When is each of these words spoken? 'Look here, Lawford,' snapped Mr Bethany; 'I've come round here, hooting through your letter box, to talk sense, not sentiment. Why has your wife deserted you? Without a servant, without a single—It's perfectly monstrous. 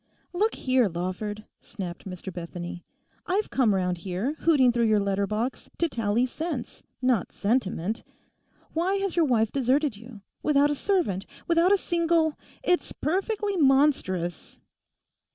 'Look 0.33 0.55
here, 0.55 0.87
Lawford,' 0.87 1.45
snapped 1.61 2.07
Mr 2.09 2.33
Bethany; 2.33 2.83
'I've 3.27 3.51
come 3.51 3.75
round 3.75 3.99
here, 3.99 4.33
hooting 4.39 4.71
through 4.71 4.85
your 4.87 4.99
letter 4.99 5.27
box, 5.27 5.69
to 5.77 5.87
talk 5.87 6.27
sense, 6.27 6.81
not 7.03 7.31
sentiment. 7.31 8.01
Why 8.73 8.95
has 8.95 9.15
your 9.15 9.25
wife 9.25 9.51
deserted 9.51 9.95
you? 9.95 10.21
Without 10.41 10.71
a 10.71 10.73
servant, 10.75 11.27
without 11.47 11.71
a 11.71 11.77
single—It's 11.77 12.91
perfectly 12.93 13.55
monstrous. 13.57 14.59